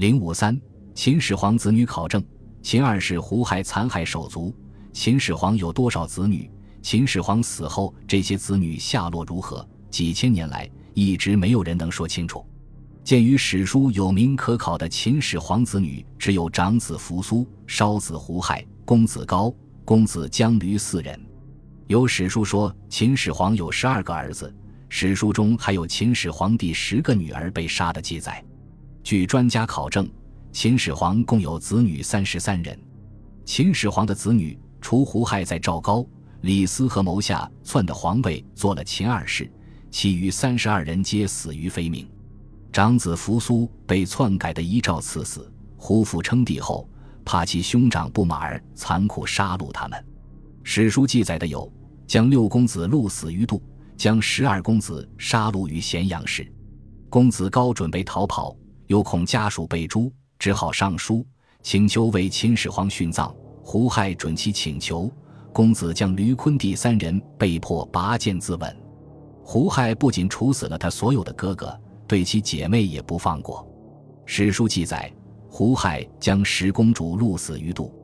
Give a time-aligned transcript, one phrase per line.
[0.00, 0.58] 零五三，
[0.94, 2.24] 秦始皇子女考证：
[2.62, 4.50] 秦二世胡亥残害手足，
[4.94, 6.50] 秦始皇有多少子女？
[6.80, 9.68] 秦始皇死后，这些子女下落如何？
[9.90, 12.42] 几千年来，一直没有人能说清楚。
[13.04, 19.54] 鉴于史书有名可考的秦始皇子女只有长子扶苏、少子胡亥、公子高、
[19.84, 21.20] 公子姜驴四人，
[21.88, 24.50] 有史书说秦始皇有十二个儿子，
[24.88, 28.42] 史书中还有秦始皇帝十个女儿被杀的记载。
[29.02, 30.08] 据专家考证，
[30.52, 32.78] 秦始皇共有子女三十三人。
[33.44, 36.06] 秦始皇的子女除胡亥在赵高、
[36.42, 39.50] 李斯和谋下篡的皇位做了秦二世，
[39.90, 42.08] 其余三十二人皆死于非命。
[42.72, 46.88] 长子扶苏被篡改的遗诏赐死，胡父称帝后，
[47.24, 50.04] 怕其兄长不满而残酷杀戮他们。
[50.62, 51.72] 史书记载的有：
[52.06, 53.60] 将六公子戮死于度，
[53.96, 56.46] 将十二公子杀戮于咸阳市。
[57.08, 58.56] 公子高准备逃跑，
[58.90, 61.24] 又恐家属被诛，只好上书
[61.62, 63.32] 请求为秦始皇殉葬。
[63.62, 65.08] 胡亥准其请求，
[65.52, 68.74] 公子将驴坤弟三人被迫拔剑自刎。
[69.44, 71.80] 胡亥不仅处死了他所有的哥哥。
[72.08, 73.64] 对其姐妹也不放过。
[74.26, 75.08] 史书记载，
[75.48, 77.94] 胡亥将十公主戮死于度。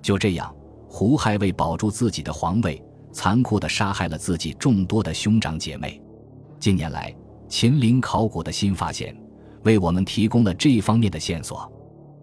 [0.00, 0.50] 就这样，
[0.88, 6.00] 胡亥为保住自己的皇位，残酷地杀害了自己众多的兄长姐妹。
[6.58, 7.14] 近年来，
[7.46, 9.14] 秦陵考古的新发现，
[9.64, 11.70] 为我们提供了这方面的线索。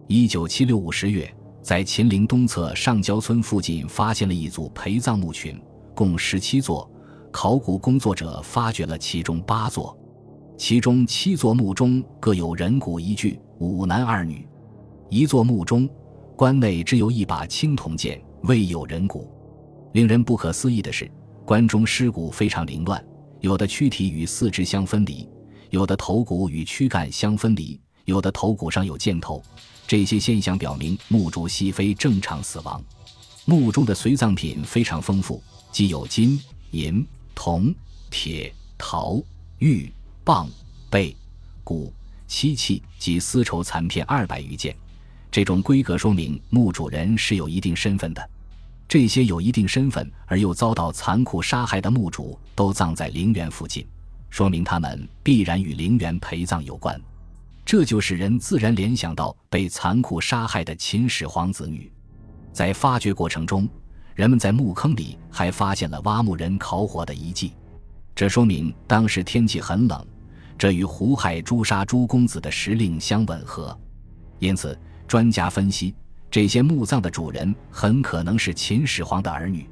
[0.08, 1.30] 一九七六五十月，
[1.62, 5.60] 在秦陵东侧上焦村附近发现了一组陪葬墓群，
[5.94, 6.90] 共十七座。
[7.30, 9.96] 考古工作者发掘了其中八座。
[10.58, 14.48] 其中七座墓中各有人骨一具，五男二女。
[15.10, 15.88] 一座墓中，
[16.36, 19.30] 棺内只有一把青铜剑，未有人骨。
[19.94, 21.12] 令人不可思议的是，
[21.46, 23.06] 棺中尸骨非常凌乱，
[23.42, 25.30] 有的躯体与四肢相分离，
[25.70, 29.44] 有的头骨与躯干相分离，有的头骨上有箭头。
[29.88, 32.84] 这些现象表明墓主系非正常死亡。
[33.46, 36.40] 墓中的随葬品非常丰富，既有金
[36.72, 37.74] 银铜
[38.10, 39.22] 铁陶
[39.60, 39.92] 玉。
[40.26, 40.46] 蚌、
[40.90, 41.16] 贝、
[41.64, 41.94] 骨、
[42.28, 44.76] 漆器及丝绸残片二百余件，
[45.32, 48.30] 这种规格说明墓主人是有一定身份的。
[48.90, 53.88] 这些有一定身份而又遭到残酷杀害的墓主都葬在陵园附近，
[54.30, 57.00] 说明他们必然与陵园陪葬有关。
[57.66, 61.92] 这就使人自然联想到被残酷杀害的秦始皇子女。
[62.54, 63.68] 在发掘过程中，
[64.16, 67.54] 人们在墓坑里还发现了挖墓人烤火的遗迹，
[68.16, 70.06] 这说明当时天气很冷。
[70.58, 73.78] 这与胡亥诛杀诸公子的时令相吻合，
[74.40, 74.76] 因此
[75.08, 75.94] 专家分析，
[76.32, 79.70] 这些墓葬的主人很可能是秦始皇的儿女。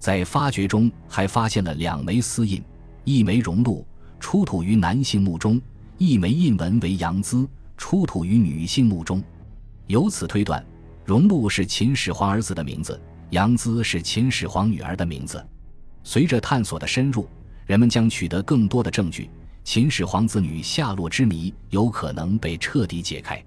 [0.00, 2.60] 在发掘中还发现了两枚私印，
[3.06, 3.86] 一枚熔禄，
[4.18, 5.60] 出土于男性墓中；
[5.96, 9.22] 一枚印文为杨姿，出土于女性墓中。
[9.86, 10.62] 由此推断，
[11.04, 13.00] 熔禄是秦始皇儿子的名字，
[13.30, 15.46] 杨姿是秦始皇女儿的名字。
[16.02, 17.28] 随着探索的深入，
[17.64, 19.30] 人们将取得更多的证据。
[19.62, 23.40] 秦始皇子女下落之谜有可能被彻底解开。